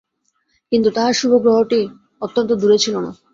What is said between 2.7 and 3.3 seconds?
ছিল না।